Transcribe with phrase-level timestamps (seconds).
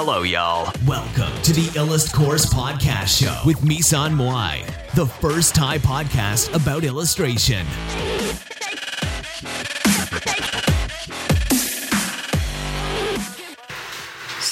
[0.00, 0.70] Hello, y'all.
[0.86, 4.64] Welcome to the Illust Course Podcast Show with Misan Moai,
[4.94, 7.64] the first Thai podcast about illustration.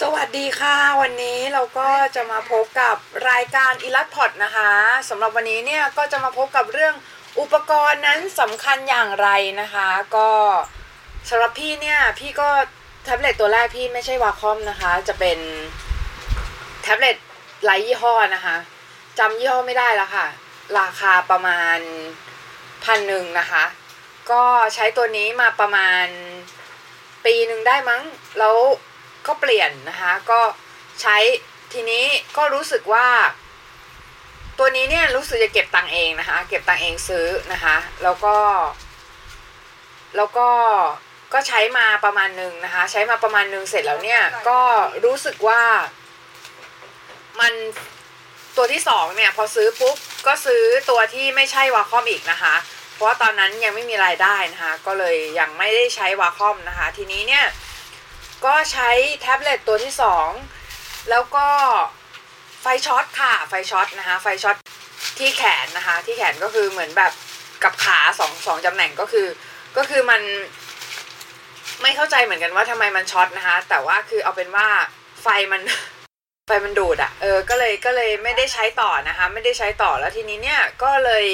[0.00, 2.96] สวัสดีค่ะ วันนี้เราก็จะมาพบกับ
[3.30, 4.72] รายการอีลัดพอดนะคะ
[5.08, 6.94] สำหรับวันนี้เนี่ยก็จะมาพบกับเรื่อง
[7.40, 9.28] อุปกรณ์นั้นสำคัญอย่างไร
[9.60, 10.30] นะคะ ก็
[11.28, 12.50] สำหรับพี่เนี่ยพี่ก็
[13.08, 15.38] แท็บเล็ตตัวแรกพี่ไม่ใช่วาคอมนะคะ จะเป็น
[16.82, 17.16] แท็บเล็ต
[17.64, 18.56] ไร้ยี่ห้อนะคะ
[19.18, 20.26] จำยี่ห้อไม่ได้แล้วค่ะ
[20.78, 21.78] ราคาประมาณ
[22.84, 23.64] พันหนึ่งนะคะ
[24.30, 24.42] ก็
[24.74, 26.06] ใช้ตัวนี้มาประมาณ
[27.24, 28.02] ปีหนึ่งได้มั้ง
[28.38, 28.56] แล้ว
[29.26, 30.40] ก็เปลี่ยนนะคะ ก็
[31.00, 31.16] ใช้
[31.72, 32.04] ทีนี้
[32.36, 33.08] ก็รู้สึกว่า
[34.58, 38.36] ตัวนี้เนี่ยรู้สึกจะเก็บตังเองนะคะ เก็บตังเองซื้อนะคะ แล้วก็
[40.16, 40.48] แล้วก็
[41.32, 44.60] ก็ใช้มาประมาณหนึ่งนะคะ ใช้มาประมาณหนึ่งเสร็จแล้วเนี่ย ก็
[45.04, 45.62] รู้สึกว่า
[47.40, 47.52] มัน
[48.56, 49.96] ตัวที่สองเนี่ย พอซื้อปุ๊บ
[50.26, 52.54] ก็ซื้อตัวที่ไม่ใช่วาคอมอีกนะคะ
[52.92, 57.46] เพราะว่าตอนนั้นยังไม่มีรายได้นะคะ ก็เลยยังไม่ได้ใช้วาคอมนะคะ ทีนี้เนี่ย
[58.44, 58.90] ก็ใช้
[59.20, 60.28] แท็บเล็ตตัวที่สอง
[61.10, 61.46] แล้วก็
[62.60, 64.56] ไฟช็อตค่ะ ไฟช็อตนะคะ ไฟช็อต
[65.18, 67.12] ที่แขนนะคะ ที่แขนก็คือเหมือนแบบ
[67.64, 69.26] กับขาสองสองตำแหน่งก็คือ
[69.76, 70.22] ก็คือมัน
[71.82, 74.68] ไม่เข้าใจเหมือนกันว่าทำไมมันช็อตนะคะ แต่ว่าคือเอาเป็นว่า
[75.22, 75.62] ไฟมัน
[76.46, 81.26] ไฟมันดูดอะเออ ก็เลยก็เลยไม่ได้ใช้ต่อนะคะ ไม่ได้ใช้ต่อแล้วทีนี้เนี่ยก็เลย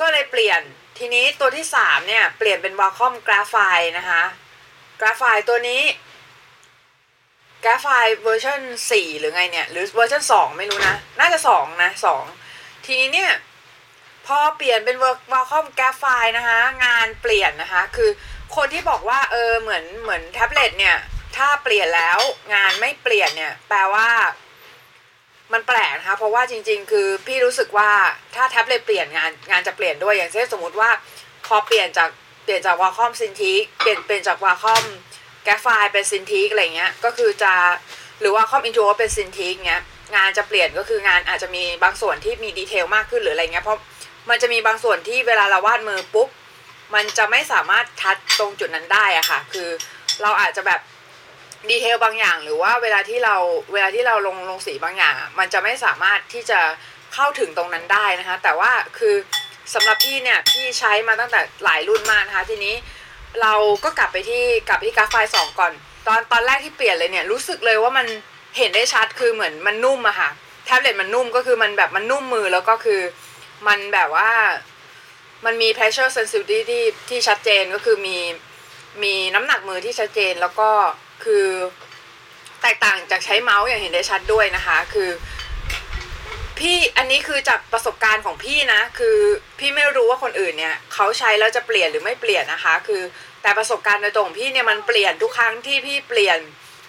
[0.00, 0.60] ก็เลยเปลี่ยน
[0.98, 3.56] ทีนี้ตัวที่สามเนี่ยเปลี่ยนเป็น Wacom Graphire
[3.98, 4.22] นะคะ
[5.00, 5.82] Graphireตัวนี้
[7.64, 7.86] Graphire
[8.22, 8.60] เวอร์ชัน
[8.90, 12.22] สี่หรือไงเนี่ย หรือเวอร์ชันสองไม่รู้นะ น่าจะสองนะสอง
[12.86, 13.30] ทีนี้เนี่ย
[14.26, 14.96] พอเปลี่ยนเป็น
[15.32, 16.04] Wacom Graphire
[16.36, 18.10] นะคะ งานเปลี่ยนนะคะ คือ
[18.56, 20.96] คนที่บอกว่าเออเหมือนเหมือนแท็บเล็ตเนี่ย
[21.36, 22.18] ถ้าเปลี่ยนแล้ว
[22.54, 24.08] งานไม่เปลี่ยนเนี่ย แปลว่า
[25.52, 27.90] มันแปลกนะคะเพราะว่าจริง ๆ คือพี่รู้สึกว่า
[28.34, 30.90] ถ้าแท็บเล็ตเปลี่ยนงานงานจะเปลี่ยนด้วยอย่างเช่นสมมติว่า
[31.46, 32.10] พอเปลี่ยนจาก
[32.44, 34.84] เปลี่ยนจาก Wacom Cintiq เปลี่ยนเปลี่ยนจาก Wacom
[35.44, 37.52] Graphire เป็น Cintiq อะไรเงี้ยก็คือจะ
[38.20, 39.82] หรือ Wacom Intuos เป็น Cintiq เงี้ย
[40.16, 43.80] งานจะเปลี่ยนก็คืองานอาจจะมีบางส่วนที่มี detail มากขึ้นหรืออะไรเงี้ยเพราะ
[44.28, 46.28] มันจะมีบางส่วนที่เวลาเราวาดมือปุ๊บ
[46.94, 49.68] มันจะไม่สามารถ touch ตรงจุดนั้นได้อะค่ะ คือ
[50.22, 50.80] เราอาจจะแบบ
[51.70, 53.36] detail บางอย่าง หรือว่าเวลาที่เรา
[53.72, 56.60] เวลาที่เราลงลงสีบางอย่าง มันจะไม่สามารถที่จะ
[57.14, 59.14] เข้าถึงตรงนั้นได้นะคะ แต่ว่าคือ
[59.74, 62.74] สำหรับพี่เนี่ยพี่ใช้มาตั้งแต่หลายรุ่นมากนะคะทีนี้
[63.42, 63.54] เรา
[63.84, 65.72] ก็กลับไปที่กลับไปที่กราฟไฟล์สองก่อน
[66.06, 68.06] ตอนตอนแรกที่เปลี่ยนเลยเนี่ยรู้สึกเลยว่ามัน
[68.58, 70.30] เห็นได้ชัดคือเหมือนมันนุ่มอะค่ะ
[70.64, 73.00] แท็บเล็ตมันนุ่มก็คือมันแบบมันนุ่มมือแล้วก็คือ
[73.66, 74.32] มันแบบว่า
[75.44, 78.18] มันมี pressure sensitivity ที่ที่ชัดเจนก็คือมี
[79.02, 80.70] มีน้ำหนักมือที่ชัดเจนแล้วก็
[81.24, 81.46] คือ
[82.62, 85.10] แตกต่างจากใช้เมาส์อย่างเห็นได้ชัดด้วยนะคะ คือ
[86.58, 89.16] พี่อันนี้คือจากประสบการณ์ของพี่นะ คือ
[89.58, 93.02] พี่ไม่รู้ว่าคนอื่นเนี่ยเขาใช้แล้วจะเปลี่ยนหรือไม่เปลี่ยนนะคะ คือ
[93.42, 96.38] แต่ประสบการณ์โดยตรงของพี่เนี่ยมันเปลี่ยนทุกครั้งที่พี่เปลี่ยน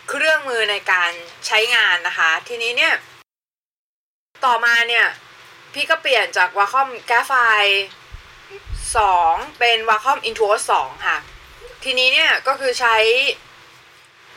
[0.09, 1.11] เครื่องมือในการ
[1.47, 2.93] ใช้งานนะคะ ทีนี้เนี่ย
[4.45, 5.05] ต่อมาเนี่ย
[5.77, 7.33] พี่ก็เปลี่ยนจากวาคอมแกฟไฟ
[8.97, 11.17] สองเป็นวาคอมอินทัวสองค่ะ
[11.83, 12.95] ทีนี้เนี่ยก็คือใช้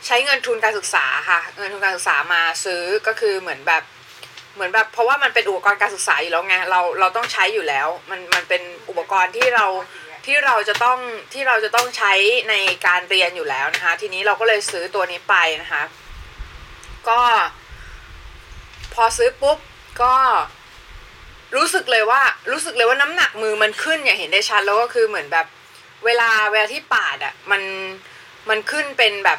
[0.07, 3.83] ใช้เงินทุนการศึกษาค่ะ เงินทุนการศึกษามาซื้อก็คือเหมือนแบบ
[4.55, 9.67] เหมือนแบบเพราะว่ามันเป็นอุปกรณ์การศึกษาอยู่แล้วไงเราเราต้องใช้อยู่แล้ว มันมันเป็นอุปกรณ์ที่เรา
[10.27, 10.99] ที่เราจะต้อง
[11.33, 12.13] ที่เราจะต้องใช้
[12.51, 12.55] ใน
[12.87, 15.83] การเรียนอยู่แล้วนะคะ ทีนี้เราก็เลยซื้อตัวนี้ไปนะคะ
[17.09, 17.21] ก็
[18.95, 19.59] พอซื้อปุ๊บ
[20.03, 20.15] ก็
[21.81, 25.47] สึกเลยว่ารู้สึกเลยว่าน้ำหนักมือมันขึ้นอย่างเห็นได้ชัดแล้วก็คือเหมือนแบบ
[26.05, 27.63] เวลาเวลาที่ปาดอะมัน
[28.49, 29.39] มันขึ้นเป็นแบบ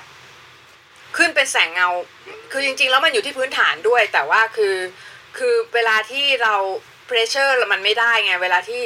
[1.18, 1.90] ขึ้นเป็นแสงเงา
[2.52, 4.75] คือจริง ๆ แล้วมันอยู่ที่พื้นฐานด้วย แต่ว่าคือ
[5.38, 6.56] คือเวลาที่เรา
[7.06, 8.81] pressure มันไม่ได้ไง เวลาที่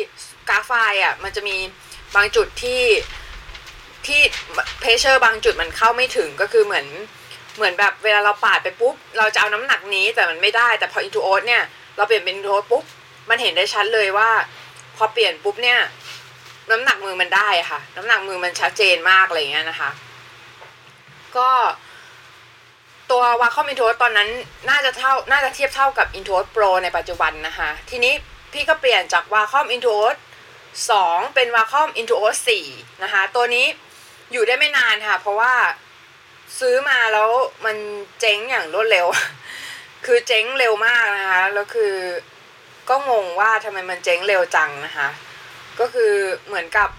[0.50, 0.72] Graphire
[1.03, 1.57] อะมันจะมี
[2.16, 2.83] บางจุดที่
[4.07, 4.22] ที่
[4.79, 6.87] pressure บางจุดมันเข้าไม่ถึงก็คือเหมือน
[7.55, 11.63] เหมือนแบบเวลาเราปาดไปปุ๊บ เราจะเอาน้ำหนักนี้แต่มันไม่ได้แต่พอ Intuos เนี่ย
[11.97, 12.84] เราเปลี่ยนเป็น Intuos ปุ๊บ
[13.29, 14.29] มันเห็นได้ชัดเลยว่า
[14.95, 15.79] พอเปลี่ยนปุ๊บเนี่ย
[16.72, 19.89] น้ำหนักมือมันได้ค่ะ น้ำหนักมือมันชัดเจนมากอะไรเงี้ยนะคะ
[21.37, 21.49] ก็
[23.11, 24.29] ตัว Wacom Intuos ตอนนั้น
[24.69, 28.13] น่าจะเท่าน่าจะเทียบเท่ากับ Intuos Pro ในปัจจุบันนะคะ ทีนี้
[28.53, 30.16] พี่ก็เปลี่ยนจาก Wacom Intuos
[30.91, 32.66] สองเป็น Wacom Intuos สี่
[33.03, 33.66] นะคะ ตัวนี้
[34.31, 35.53] อยู่ได้ไม่นานค่ะ เพราะว่า
[36.59, 37.29] ซื้อมาแล้ว
[37.66, 37.77] มัน
[38.19, 39.07] เจ๊งอย่างรวดเร็ว
[40.05, 41.93] คือเจ๊งเร็วมากนะคะ แล้วคือ
[42.90, 45.09] ก็งงว่าทำไมมันเจ๊งเร็วจังนะคะ
[45.79, 46.14] ก็คือ
[46.47, 46.90] เหมือนกับ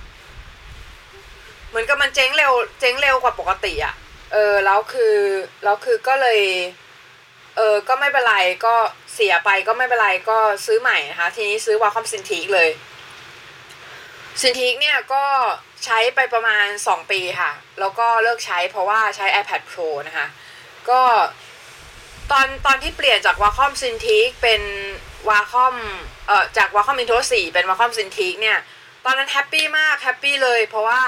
[1.69, 3.95] เหมือนกับมันเจ๊งเร็ว เจ๊งเร็วกว่าปกติอะ
[4.33, 5.17] เออแล้วคือ
[5.65, 6.41] แล้วคือก็เลย
[7.57, 8.37] เออก็ไม่เป็นไร
[8.67, 8.75] ก็
[9.15, 12.71] เสียไปก็ไม่เป็นไรก็ซื้อใหม่นะคะ ทีนี้ซื้อวาคอมซินทีกเลย
[14.41, 15.25] ซินทีกเนี่ยก็
[15.85, 20.27] ใช้ไปประมาณ 2 ปีค่ะ แล้วก็เลิกใช้เพราะว่าใช้ iPad Pro นะคะ
[20.91, 21.01] ก็
[22.31, 24.63] ตอนตอนที่เปลี่ยนจาก Wacom Cintiq เป็น
[25.29, 25.75] Wacom
[26.27, 28.59] เอ่อจาก Wacom Intuos สี่เป็น Wacom Cintiq เนี่ย
[29.05, 31.03] ตอนนั้น happy มาก happy เลย เพราะว่า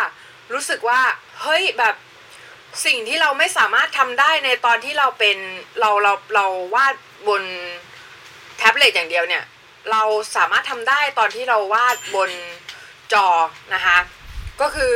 [0.52, 1.00] รู้สึกว่า
[1.42, 1.94] เฮ้ยแบบ
[2.86, 5.36] สิ่งที่เราไม่สามารถทำได้ในตอนที่เราเป็น
[5.80, 6.94] เราเราเราวาด
[7.28, 7.42] บน
[8.58, 9.44] แท็บเล็ตอย่างเดียวเนี่ย
[9.90, 10.02] เรา
[10.36, 12.30] สามารถทำได้ตอนที่เราวาดบน
[13.12, 13.28] จอ
[13.74, 13.98] นะคะ
[14.60, 14.94] ก็คือ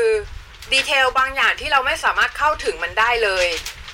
[0.72, 3.46] ดีเทลบางอย่างที่เราไม่สามารถเข้าถึงมันได้เลย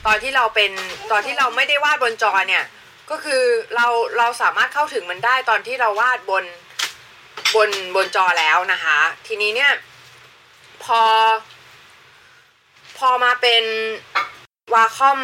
[0.06, 0.70] ตอนที่เราเป็น
[1.10, 2.64] ตอนที่เราไม่ได้วาดบนจอเนี่ย
[3.10, 3.42] ก็คือ
[3.74, 3.86] เรา
[4.18, 6.44] เราสามารถเข้าถึงมันได้ตอนที่เราวาดบน
[7.54, 9.72] บนบนจอแล้วนะคะ ทีนี้เนี่ย
[10.84, 11.02] พอ
[12.98, 13.64] พอมาเป็น
[14.74, 15.20] วาคอม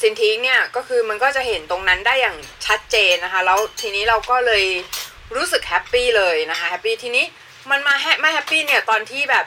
[0.00, 2.36] ซินทิกเนี่ยก็คือมันก็จะเห็นตรงนั้นได้อย่าง
[2.66, 4.64] ชัดเจนนะคะ แล้วทีนี้เราก็เลย
[5.36, 7.24] รู้สึก happy เลยนะคะ happy ทีนี้
[7.70, 9.44] มันมาแฮไม่ happy เนี่ยตอนที่แบบ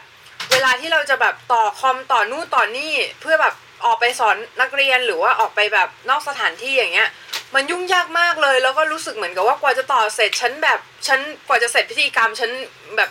[0.52, 3.56] เวลาที่เราจะแบบต่อคอมต่อนู่นต่อนี่เพื่อแบบ
[3.86, 7.10] ออกไปสอนนักเรียนหรือว่าออกไปแบบนอกสถานที่อย่างเงี้ย
[7.56, 12.52] มันยุ่งยากมากเลย แล้วก็รู้สึกเหมือนกับว่ากว่าจะต่อเสร็จฉันแบบฉันกว่าจะเสร็จพิธีกรรมฉัน
[12.98, 13.10] แบบ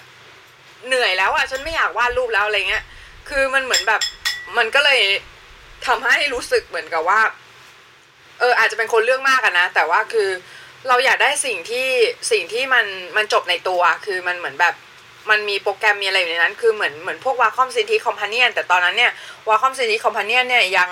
[0.87, 2.85] เหนื่อยแล้วอะฉันไม่อยากวาดรูปแล้วอะไรเงี้ย
[3.29, 4.00] คือมันเหมือนแบบ
[4.56, 5.00] มันก็เลย
[5.87, 7.20] ทำให้รู้สึกเหมือนกับว่า
[8.41, 10.29] เอออาจจะเป็นคนเรื่องมากอะนะ แต่ว่าคือ
[10.88, 11.88] เราอยากได้สิ่งที่
[12.31, 12.87] สิ่งที่มัน
[13.17, 14.75] มันจบในตัว คือมันเหมือนแบบ
[15.31, 19.12] มันมีโปรแกรมมีอะไรอยู่ในนั้น คือเหมือนเหมือนพวกวาคอมซินทีคอมพานีนแต่ตอนนั้นเนี่ย
[19.49, 20.91] วาคอมซินทีคอมพานีนเนี่ยยัง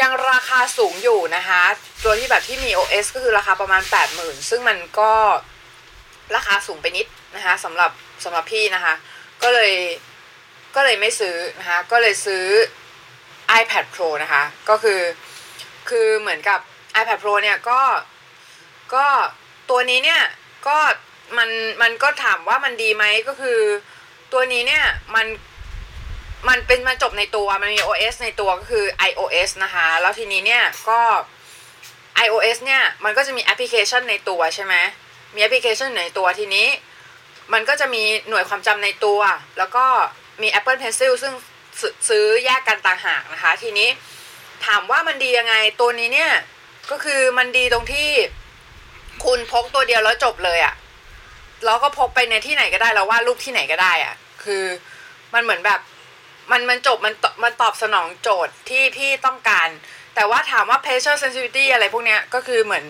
[0.00, 1.62] ยังราคาสูงอยู่นะคะ
[2.04, 3.82] ตัวที่แบบที่มี OS ก็คือราคาประมาณ
[4.16, 5.12] 80,000 ซึ่งมันก็
[6.36, 7.06] ราคาสูงไปนิด
[7.36, 7.90] นะคะสำหรับ
[8.24, 8.94] สำหรับพี่นะคะ
[9.42, 9.72] ก็เลย
[10.74, 12.44] ก็เลยไม่ซื้อนะคะ ก็เลยซื้อ
[13.60, 15.00] iPad Pro นะคะ ก็คือ
[15.90, 16.60] คือเหมือนกับ
[17.00, 17.80] iPad Pro เนี่ยก็
[18.94, 19.06] ก็
[19.70, 20.22] ตัวนี้เนี่ย
[20.68, 20.78] ก็
[21.38, 21.50] มัน
[21.82, 23.60] มันก็ถามว่ามันดีไหมก็คือ
[24.32, 24.84] ตัวนี้เนี่ย
[25.14, 25.26] มัน
[26.48, 31.00] มันเป็นมันจบในตัวมันมี OS ในตัวก็คือ iOS นะคะ แล้วทีนี้เนี่ยก็
[32.24, 34.74] iOS เนี่ยมันก็จะมีแอปพลิเคชันในตัวใช่ไหม
[35.34, 36.68] มีแอปพลิเคชันในตัวทีนี้
[37.52, 39.20] มันก็จะมีหน่วยความจำในตัว
[39.58, 39.84] แล้วก็
[40.42, 41.32] มี Apple Pencil ซึ่ง
[42.08, 43.88] ซื้อแยกกันต่างหากนะคะ ทีนี้
[44.66, 46.32] ถามว่ามันดียังไงตัวนี้เนี่ย
[46.90, 48.08] ก็คือมันดีตรงที่
[49.24, 50.74] คุณพกตัวเดียวแล้วจบเลยอะ่ะ
[51.64, 54.14] แล้วก็พกไปในที่ไหนก็ได้แล้ววาดรูปที่ไหนก็ได้อะ่ะ
[54.44, 54.64] คือ
[55.34, 55.80] มันเหมือนแบบ
[56.50, 57.14] มันมันจบมัน
[57.44, 59.68] มันตอบสนองโจทย์ที่พี่ต้องการ
[60.14, 62.84] แต่ว่าถามว่า pressure sensitivity อะไรพวกเนี้ยก็คือเหมือน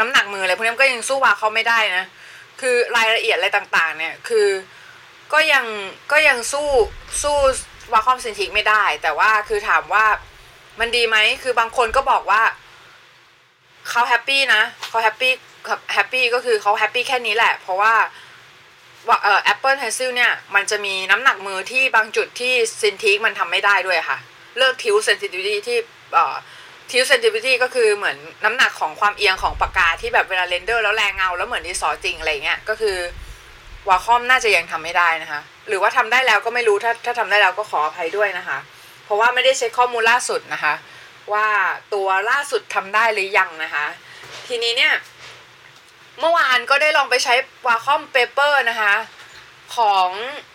[0.00, 2.04] น้ำหนักมืออะไรพวกนี้ก็ยังสู้ Wacom ไม่ได้นะ
[2.60, 4.48] คือรายละเอียดอะไรต่างๆ เนี่ยคือ
[5.32, 5.64] ก็ยัง
[6.12, 6.68] ก็ยังสู้
[7.22, 7.36] สู้
[7.92, 10.04] Wacom Cintiq ไม่ได้ แต่ว่าคือถามว่า
[10.80, 12.42] มันดีไหมคือบางคนก็บอกว่า
[13.90, 17.94] เขา happy นะเขา happy happy ก็คือเขา happy แค่นี้แหละ เพราะว่าว่า
[19.22, 24.18] เอ่อ Apple Pencil เนี่ย มันจะมีน้ำหนักมือที่บางจุดที่ Cintiq มันทำไม่ได้ด้วยค่ะ
[24.58, 25.78] เรียก tilt sensitivity ที่
[26.14, 26.34] เอ่อ
[26.90, 32.96] tilt sensitivity ก็คือเหมือนน้ำหนักของความเอียงของปากกาที่แบบเวลา render แล้วแรงเงา แล้วเหมือนดินสอจริงอะไรเงี้ยก็คือ
[33.88, 38.58] Wacom น่าจะยังทำไม่ได้นะคะ หรือว่าทำได้แล้วก็ไม่รู้ถ้าถ้าทำได้แล้วก็ขออภัยด้วยนะคะ
[39.04, 40.74] เพราะว่าไม่ได้เช็กข้อมูลล่าสุดนะคะ
[41.32, 41.48] ว่า
[41.94, 43.86] ตัวล่าสุดทำได้หรือยังนะคะ
[44.48, 44.92] ทีนี้เนี่ย
[46.20, 47.34] เมื่อวานก็ได้ลองไปใช้
[47.66, 48.94] Wacom Paper นะคะ
[49.76, 50.08] ของ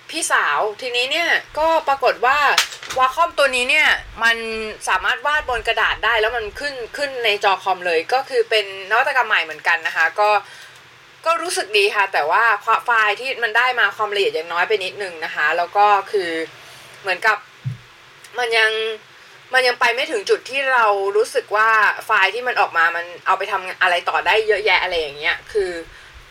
[0.10, 2.38] พี่สาวทีนี้เนี่ยก็ปรากฏว่า
[3.00, 3.88] วาคอมตัวนี้เนี่ย
[4.24, 4.38] มัน
[4.88, 10.30] สามารถวาดบนกระดาษได้แล้วมันขึ้นขึ้นในจอคอมเลย ก็คือเป็นนวัตกรรมใหม่เหมือนกันนะคะ ก็
[11.26, 12.44] ก็รู้สึกดีค่ะ แต่ว่า
[12.86, 16.30] ไฟล์ที่มันได้มาความละเอียดยังน้อยไปนิดนึงนะคะ แล้วก็คือ
[17.02, 17.38] เหมือนกับ
[18.38, 18.72] มันยัง
[19.54, 20.86] มันยังไปไม่ถึงจุดที่เรา
[21.18, 21.70] รู้สึกว่า
[22.06, 25.72] ไฟล์ที่มันออกมามันเอาไปทำอะไรต่อได้เยอะแยะอะไรอย่างเงี้ยคือ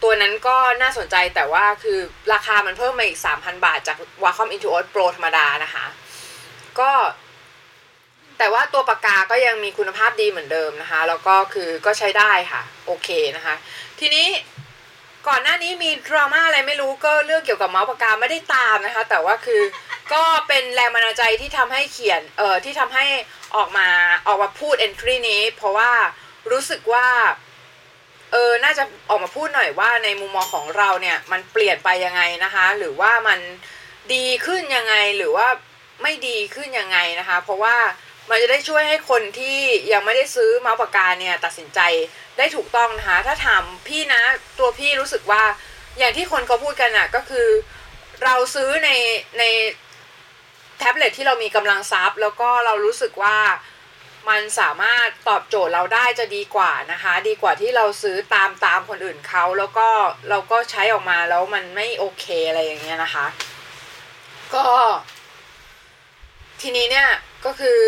[0.03, 1.99] ตัวนั้นก็น่าสนใจแต่ว่าคือ
[2.33, 5.87] ราคามันเพิ่มมาอีก 3,000 บาทจาก Wacom Intuos Pro ธรรมดานะคะ
[6.81, 6.91] ก็
[8.39, 13.55] แต่ว่าตัวปากกาก็ยังมีคุณภาพดีเหมือนเดิมนะคะ แล้วก็คือก็ใช้ได้ค่ะ โอเคนะคะ
[14.01, 14.27] ทีนี้
[15.27, 19.63] ก่อนหน้านี้มีดราม่าอะไรไม่รู้ก็เรื่องเกี่ยวกับเมาส์ปากกาไม่ได้ตามนะคะ แต่ว่าคือ
[20.13, 23.07] ก็เป็นแรงบันดาลใจที่ทำให้เขียนเอ่อที่ทำให้
[23.57, 23.89] ออกมา
[24.27, 25.93] ออกมาพูด entry นี้ เพราะว่า
[26.51, 27.09] รู้สึกว่า
[28.33, 33.41] เออน่าจะออกมาพูดหน่อยว่าในมุมมองของเราเนี่ย มันเปลี่ยนไปยังไงนะคะ หรือว่ามัน
[34.15, 35.49] ดีขึ้นยังไงหรือว่า
[36.03, 37.77] ไม่ดีขึ้นยังไงนะคะ เพราะว่า
[38.31, 39.59] มันจะได้ช่วยให้คนที่
[39.93, 41.81] ยังไม่ได้ซื้อเมาส์ปากกาเนี่ยตัดสินใจ
[42.39, 44.23] ได้ถูกต้องนะคะ ถ้าถามพี่นะ
[44.59, 45.43] ตัวพี่รู้สึกว่า
[45.99, 47.49] อย่างที่คนเขาพูดกันอะก็คือ
[48.25, 48.91] เราซื้อใน
[49.39, 49.45] ใน
[50.79, 53.39] แท็บเล็ตที่เรามีกำลังทรัพย์ แล้วก็เรารู้สึกว่า
[54.29, 59.89] มันสามารถตอบโจทย์เราได้จะดีกว่านะคะ ดีกว่าที่เราซื้อตามตามคนอื่นเขาแล้วก็
[60.29, 63.27] เราก็ใช้ออกมาแล้วมันไม่โอเคอะไรอย่างเงี้ยนะคะ
[64.55, 64.65] ก็
[66.61, 67.09] ทีนี้เนี่ย
[67.45, 67.81] ก็คือ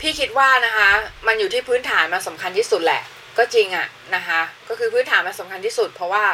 [0.00, 0.90] พี่คิดว่านะคะ
[1.26, 3.02] มันอยู่ที่พื้นฐานมันสำคัญที่สุดแหละ
[3.38, 6.24] ก็จริงอะนะคะ ก็คือพื้นฐานมันสำคัญที่สุด เพราะว่า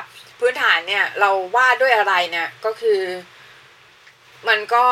[0.41, 3.01] พื้นฐานเนี่ยเราวาดด้วยอะไรเนี่ยก็คือ
[4.49, 4.85] มันก็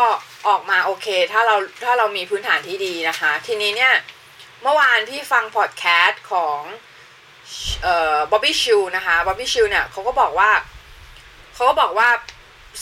[0.49, 3.95] ออกมาโอเค ถ้าเราถ้าเรามีพื้นฐานที่ดีนะคะ ทีนี้เนี่ย
[4.63, 6.61] เมื่อวานพี่ฟังพอดแคสต์ของ
[7.83, 10.51] เอ่อ Bobby Chiu นะคะ Bobby Chiu เนี่ยเขาก็บอกว่า
[11.55, 12.09] เขาก็บอกว่า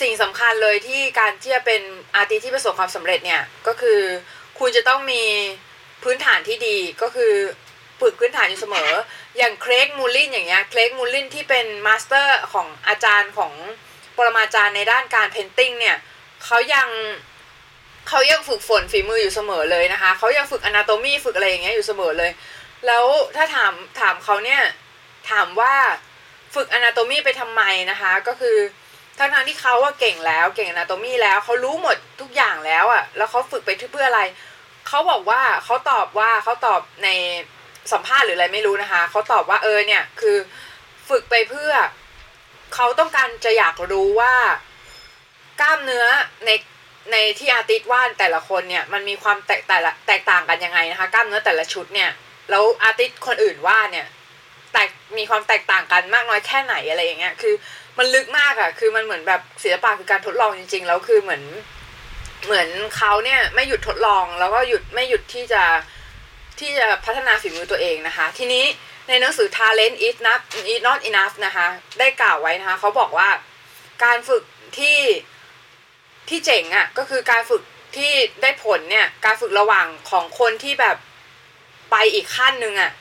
[0.01, 1.83] สิ่งสำคัญเลยที่การที่จะเป็น
[2.15, 4.01] artist ที่ประสบความสำเร็จเนี่ยก็คือ
[4.59, 5.23] คุณจะต้องมี
[6.03, 7.35] พื้นฐานที่ดีก็คือ
[8.01, 8.91] ฝึกพื้นฐานอยู่เสมอ
[9.39, 13.53] อย่าง Craig Mullins อย่างเงี้ย Craig Mullins ที่เป็น master ของอาจารย์ของ
[14.17, 15.97] ปรมาจารย์ในด้านการ painting เนี่ย
[16.45, 16.89] เขายัง
[18.09, 22.31] เขายังฝึกฝนฝีมืออยู่เสมอเลยนะคะเขายังฝึก anatomy ฝึกอะไรอย่างเงี้ยอยู่เสมอเลย
[22.87, 23.05] แล้ว
[23.37, 24.63] ถ้าถามถามเขาเนี่ย
[25.31, 25.75] ถามว่า
[26.55, 28.57] ฝึก anatomy ไปทำไมนะคะ ก็คือ
[29.19, 34.23] ทั้งทางที่เขาว่าเก่งแล้วเก่ง anatomy แล้วเขารู้หมดทุกอย่างแล้วอะ่ะแล้วเขาฝึกไปเพื่ออะไร
[34.89, 37.09] เขาบอกว่าเขาตอบว่าเขาตอบใน
[37.93, 40.37] สัมภาษณ์หรืออะไรไม่รู้นะคะ เขาตอบว่าเออเนี่ยคือ
[41.09, 41.73] ฝึกไปเพื่อ
[42.75, 44.35] เขาต้องการจะอยากรู้ว่า
[45.61, 46.07] กล้ามเนื้อ
[46.47, 46.51] ใน
[47.13, 52.11] ในที่อาร์ติสวาดแต่ละคนเนี่ยมันมีความแตกแต่ละแตกต่างกันยังไงนะคะ กล้ามเนื้อแต่ละชุดเนี่ย
[52.51, 54.07] แล้วอาร์ติสคนอื่นวาดเนี่ย
[54.73, 54.89] แตก
[55.19, 57.55] มีความแตกต่างกันมากน้อยแค่ไหนอะไรอย่างเงี้ยคือ
[57.99, 61.43] มันลึกมากอะ่ะคือมันเหมือนแบบศิลปะคือการทดลองจริง ๆ แล้วคือเหมือน
[62.47, 65.63] เหมือนเขาเนี่ยไม่หยุดทดลองแล้วก็หยุดไม่หยุดที่จะ
[66.61, 68.65] ที่จะพัฒนาฝีมือตัวเองนะคะ ทีนี้
[69.09, 70.41] ในหนังสือ talent is not
[70.73, 71.67] is not enough นะคะ
[71.99, 73.29] ได้กล่าวไว้นะคะเขาบอกว่า
[74.05, 74.43] การฝึก
[74.79, 74.99] ที่
[76.29, 77.63] ที่เจ๋งอะ่ะก็คือการฝึก
[77.97, 80.97] ที่ได้ผลเนี่ย การฝึกระหว่างของคนที่แบบ
[81.91, 82.93] ไปอีกขั้นหนึ่งอะ่ะ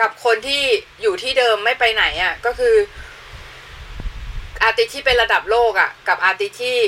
[0.00, 0.62] กับคนที่
[1.02, 2.74] อยู่ที่เดิมไม่ไปไหนอะ่ะก็คือ
[4.72, 6.78] ร์ติที่เป็นระดับโลกอะ่ะ กับอาร์ติที่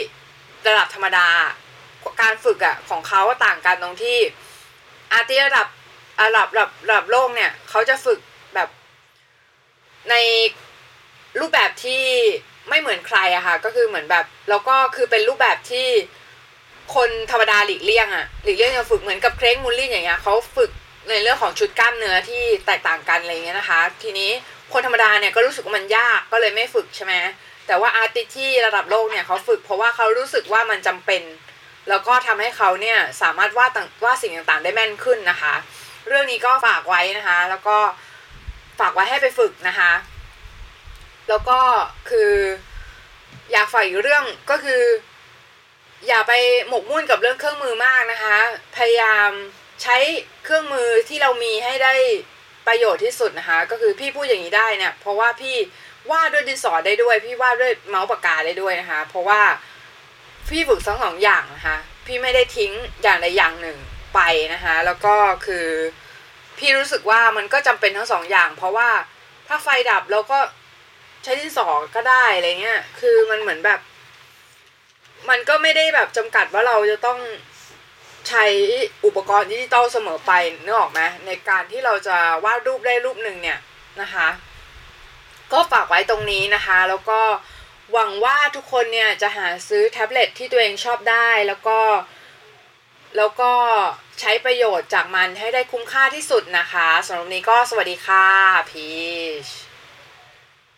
[0.69, 1.29] ระดับธรรมดา
[2.23, 4.19] การฝึกอะ่ะของเขาต่างกันตรงที่
[5.13, 5.69] อาร์ติระดับ
[6.23, 8.19] ระดับระดับระดับโลกเนี่ยเขาจะฝึก
[8.55, 8.69] แบบ
[10.11, 10.15] ใน
[11.41, 12.05] รูปแบบที่
[12.69, 15.89] ไม่เหมือนใครอะค่ะ ก็คือเหมือนแบบ แล้วก็คือเป็นรูปแบบที่
[16.95, 20.71] คนธรรมดาหลีกเลี่ยงอะหลีกเลี่ยงจะฝึกเหมือนกับเคร่งมูลลี่อย่างเงี้ยเขาฝึก
[21.09, 24.31] ในเรื่องของชุดกล้ามเนื้อที่แตกต่างกันอะไรเงี้ยนะคะ ทีนี้
[24.73, 27.15] คนธรรมดาเนี่ยก็รู้สึกว่ามันยากก็เลยไม่ฝึกใช่ไหม
[27.67, 31.23] แต่ว่าอาร์ติที่ระดับโลกเนี่ยเขาฝึกเพราะว่าเขารู้สึกว่ามันจำเป็น
[31.89, 33.71] แล้วก็ทำให้เขาเนี่ยสามารถวาด
[34.05, 35.55] วาดสิ่งต่างๆ ได้แม่นขึ้นนะคะ
[36.09, 37.77] เรื่องนี้ก็ฝากไว้นะคะ แล้วก็
[38.81, 39.93] ฝากไว้ให้ไปฝึกนะคะ
[41.29, 41.59] แล้วก็
[42.11, 42.33] คือ
[43.53, 44.83] อยากฝากอีกเรื่องก็คือ
[46.09, 46.33] อย่าไป
[46.69, 48.37] หมกมุ่นกับเรื่องเครื่องมือมากนะคะ
[48.77, 49.31] พยายาม
[49.83, 49.97] ใช้
[50.45, 51.95] เครื่องมือที่เรามีให้ได้
[52.67, 55.57] ประโยชน์ที่สุดนะคะ ก็คือพี่พูดอย่างนี้ได้เนี่ยเพราะว่าพี่
[56.11, 59.41] วาดด้วยดินสอได้ด้วย พี่วาดด้วยเมาส์ปากกาได้ด้วยนะคะ เพราะว่า
[60.49, 63.79] พี่ฝึกทั้งสองอย่างนะคะ พี่ไม่ได้ทิ้งอย่างใดอย่างหนึ่ง
[64.15, 64.21] ไป
[64.55, 65.15] นะคะ แล้วก็
[65.47, 65.67] คือ
[66.59, 68.89] พี่รู้สึกว่ามันก็จำเป็นทั้งสองอย่าง เพราะว่า
[69.49, 70.39] ถ้าไฟดับเราก็
[71.25, 73.81] ใช้ดินสอก็ได้อะไรเงี้ย คือมันเหมือนแบบ
[75.29, 77.19] มันก็ไม่ได้แบบจำกัดว่าเราจะต้อง
[78.29, 78.45] ใช้
[79.07, 80.33] อุปกรณ์ดิจิตอลเสมอไป
[80.65, 83.59] นึกออกไหมในการที่เราจะวาดรูปได้รูปหนึ่งเนี่ย
[84.01, 84.29] นะคะ
[85.55, 87.21] ก็ฝากไว้ตรงนี้นะคะ แล้วก็
[87.93, 91.79] หวังว่าทุกคนเนี่ยจะหาซื้อแท็บเล็ตที่ตัวเองชอบได้แล้วก็
[93.17, 93.53] แล้วก็
[94.21, 98.27] ใช้ประโยชน์จากมันให้ได้คุ้มค่าที่สุดนะคะสำหรับนี้ก็สวัสดีค่ะ
[98.71, 98.89] พี
[99.45, 99.49] ช